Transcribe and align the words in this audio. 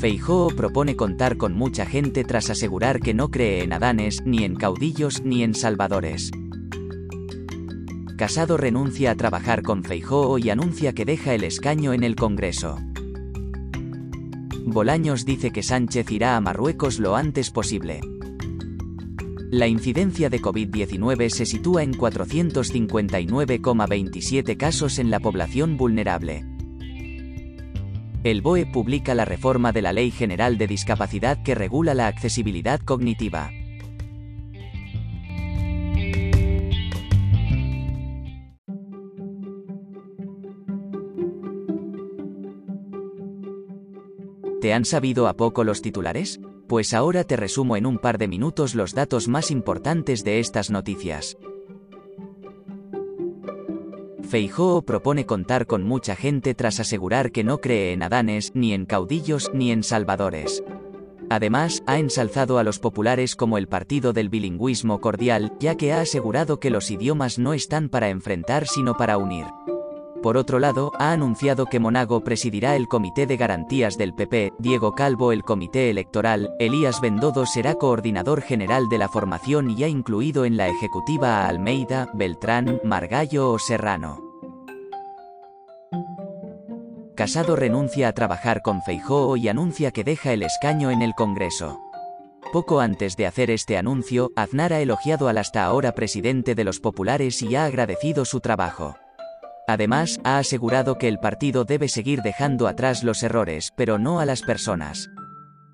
Feijóo 0.00 0.48
propone 0.48 0.96
contar 0.96 1.36
con 1.36 1.52
mucha 1.52 1.84
gente 1.84 2.24
tras 2.24 2.48
asegurar 2.48 3.00
que 3.00 3.12
no 3.12 3.30
cree 3.30 3.62
en 3.62 3.74
Adanes, 3.74 4.22
ni 4.24 4.44
en 4.44 4.56
caudillos, 4.56 5.22
ni 5.24 5.42
en 5.42 5.54
salvadores. 5.54 6.30
Casado 8.16 8.56
renuncia 8.56 9.10
a 9.10 9.14
trabajar 9.14 9.62
con 9.62 9.84
Feijóo 9.84 10.38
y 10.38 10.48
anuncia 10.48 10.94
que 10.94 11.04
deja 11.04 11.34
el 11.34 11.44
escaño 11.44 11.92
en 11.92 12.02
el 12.02 12.16
Congreso. 12.16 12.78
Bolaños 14.64 15.26
dice 15.26 15.50
que 15.50 15.62
Sánchez 15.62 16.10
irá 16.10 16.34
a 16.34 16.40
Marruecos 16.40 16.98
lo 16.98 17.14
antes 17.14 17.50
posible. 17.50 18.00
La 19.50 19.66
incidencia 19.66 20.30
de 20.30 20.40
COVID-19 20.40 21.28
se 21.28 21.44
sitúa 21.44 21.82
en 21.82 21.92
459,27 21.92 24.56
casos 24.56 24.98
en 24.98 25.10
la 25.10 25.20
población 25.20 25.76
vulnerable. 25.76 26.46
El 28.22 28.42
BOE 28.42 28.66
publica 28.66 29.14
la 29.14 29.24
reforma 29.24 29.72
de 29.72 29.80
la 29.80 29.94
Ley 29.94 30.10
General 30.10 30.58
de 30.58 30.66
Discapacidad 30.66 31.42
que 31.42 31.54
regula 31.54 31.94
la 31.94 32.06
accesibilidad 32.06 32.78
cognitiva. 32.78 33.50
¿Te 44.60 44.74
han 44.74 44.84
sabido 44.84 45.26
a 45.26 45.32
poco 45.38 45.64
los 45.64 45.80
titulares? 45.80 46.40
Pues 46.68 46.92
ahora 46.92 47.24
te 47.24 47.36
resumo 47.36 47.78
en 47.78 47.86
un 47.86 47.96
par 47.96 48.18
de 48.18 48.28
minutos 48.28 48.74
los 48.74 48.94
datos 48.94 49.28
más 49.28 49.50
importantes 49.50 50.24
de 50.24 50.40
estas 50.40 50.70
noticias. 50.70 51.38
Feijóo 54.30 54.82
propone 54.82 55.26
contar 55.26 55.66
con 55.66 55.82
mucha 55.82 56.14
gente 56.14 56.54
tras 56.54 56.78
asegurar 56.78 57.32
que 57.32 57.42
no 57.42 57.60
cree 57.60 57.92
en 57.92 58.04
Adanes, 58.04 58.52
ni 58.54 58.72
en 58.72 58.86
caudillos, 58.86 59.50
ni 59.52 59.72
en 59.72 59.82
salvadores. 59.82 60.62
Además, 61.28 61.82
ha 61.88 61.98
ensalzado 61.98 62.58
a 62.58 62.62
los 62.62 62.78
populares 62.78 63.34
como 63.34 63.58
el 63.58 63.66
partido 63.66 64.12
del 64.12 64.28
bilingüismo 64.28 65.00
cordial, 65.00 65.52
ya 65.58 65.74
que 65.74 65.92
ha 65.92 66.02
asegurado 66.02 66.60
que 66.60 66.70
los 66.70 66.92
idiomas 66.92 67.40
no 67.40 67.54
están 67.54 67.88
para 67.88 68.08
enfrentar 68.08 68.68
sino 68.68 68.96
para 68.96 69.18
unir. 69.18 69.46
Por 70.22 70.36
otro 70.36 70.58
lado, 70.58 70.92
ha 70.98 71.12
anunciado 71.12 71.64
que 71.64 71.80
Monago 71.80 72.20
presidirá 72.20 72.76
el 72.76 72.88
Comité 72.88 73.26
de 73.26 73.38
Garantías 73.38 73.96
del 73.96 74.12
PP, 74.12 74.52
Diego 74.58 74.94
Calvo 74.94 75.32
el 75.32 75.42
Comité 75.44 75.88
Electoral, 75.88 76.50
Elías 76.58 77.00
Bendodo 77.00 77.46
será 77.46 77.74
coordinador 77.74 78.42
general 78.42 78.90
de 78.90 78.98
la 78.98 79.08
formación 79.08 79.70
y 79.70 79.82
ha 79.82 79.88
incluido 79.88 80.44
en 80.44 80.58
la 80.58 80.68
ejecutiva 80.68 81.38
a 81.38 81.48
Almeida, 81.48 82.10
Beltrán, 82.12 82.80
Margallo 82.84 83.50
o 83.50 83.58
Serrano. 83.58 84.22
Casado 87.16 87.56
renuncia 87.56 88.08
a 88.08 88.12
trabajar 88.12 88.60
con 88.60 88.82
Feijóo 88.82 89.38
y 89.38 89.48
anuncia 89.48 89.90
que 89.90 90.04
deja 90.04 90.32
el 90.32 90.42
escaño 90.42 90.90
en 90.90 91.00
el 91.00 91.14
Congreso. 91.14 91.80
Poco 92.52 92.80
antes 92.80 93.16
de 93.16 93.26
hacer 93.26 93.50
este 93.50 93.78
anuncio, 93.78 94.32
Aznar 94.36 94.72
ha 94.72 94.80
elogiado 94.80 95.28
al 95.28 95.38
hasta 95.38 95.64
ahora 95.64 95.92
presidente 95.92 96.54
de 96.54 96.64
los 96.64 96.80
populares 96.80 97.40
y 97.42 97.56
ha 97.56 97.64
agradecido 97.64 98.24
su 98.24 98.40
trabajo. 98.40 98.96
Además, 99.70 100.18
ha 100.24 100.38
asegurado 100.38 100.98
que 100.98 101.06
el 101.06 101.20
partido 101.20 101.64
debe 101.64 101.86
seguir 101.86 102.22
dejando 102.22 102.66
atrás 102.66 103.04
los 103.04 103.22
errores, 103.22 103.72
pero 103.76 104.00
no 104.00 104.18
a 104.18 104.26
las 104.26 104.42
personas. 104.42 105.10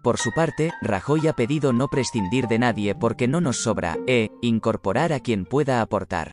Por 0.03 0.19
su 0.19 0.33
parte, 0.33 0.71
Rajoy 0.83 1.27
ha 1.29 1.33
pedido 1.33 1.73
no 1.73 1.89
prescindir 1.89 2.47
de 2.47 2.59
nadie 2.59 2.95
porque 2.95 3.27
no 3.27 3.41
nos 3.41 3.63
sobra, 3.63 3.97
e, 4.07 4.29
incorporar 4.43 5.15
a 5.15 5.21
quien 5.21 5.47
pueda 5.47 5.81
aportar. 5.81 6.33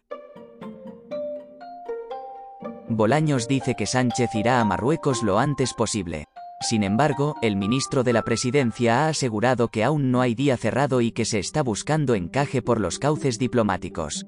Bolaños 2.90 3.48
dice 3.48 3.76
que 3.76 3.86
Sánchez 3.86 4.36
irá 4.36 4.60
a 4.60 4.66
Marruecos 4.66 5.24
lo 5.24 5.40
antes 5.40 5.74
posible. 5.74 6.26
Sin 6.60 6.84
embargo, 6.84 7.36
el 7.42 7.56
ministro 7.56 8.04
de 8.04 8.12
la 8.12 8.24
Presidencia 8.24 9.06
ha 9.06 9.08
asegurado 9.08 9.70
que 9.70 9.86
aún 9.86 10.12
no 10.12 10.20
hay 10.20 10.36
día 10.36 10.58
cerrado 10.58 11.00
y 11.00 11.14
que 11.14 11.24
se 11.24 11.40
está 11.40 11.64
buscando 11.64 12.14
encaje 12.14 12.62
por 12.62 12.82
los 12.82 13.00
cauces 13.00 13.40
diplomáticos. 13.40 14.26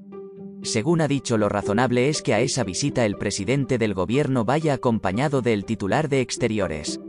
Según 0.66 1.00
ha 1.02 1.08
dicho, 1.08 1.38
lo 1.38 1.48
razonable 1.48 2.10
es 2.10 2.24
que 2.24 2.34
a 2.34 2.42
esa 2.42 2.64
visita 2.64 3.06
el 3.06 3.18
presidente 3.18 3.78
del 3.78 3.94
gobierno 3.94 4.46
vaya 4.46 4.74
acompañado 4.74 5.44
del 5.44 5.64
titular 5.64 6.10
de 6.10 6.22
Exteriores. 6.22 7.00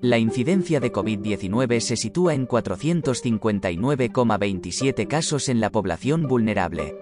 La 0.00 0.16
incidencia 0.16 0.80
de 0.80 0.90
COVID-19 0.90 1.80
se 1.80 1.96
sitúa 1.96 2.32
en 2.32 2.48
459,27 2.48 5.06
casos 5.06 5.50
en 5.50 5.60
la 5.60 5.68
población 5.68 6.26
vulnerable. 6.26 6.96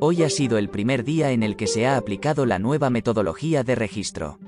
Hoy 0.00 0.22
ha 0.22 0.30
sido 0.30 0.56
el 0.56 0.70
primer 0.70 1.04
día 1.04 1.32
en 1.32 1.42
el 1.42 1.56
que 1.56 1.66
se 1.66 1.86
ha 1.86 1.98
aplicado 1.98 2.46
la 2.46 2.58
nueva 2.58 2.88
metodología 2.88 3.62
de 3.62 3.74
registro. 3.74 4.38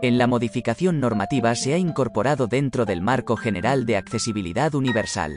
En 0.00 0.16
la 0.16 0.26
modificación 0.26 1.00
normativa 1.00 1.54
se 1.54 1.74
ha 1.74 1.76
incorporado 1.76 2.46
dentro 2.46 2.86
del 2.86 3.02
marco 3.02 3.36
general 3.36 3.84
de 3.84 3.98
accesibilidad 3.98 4.74
universal. 4.74 5.36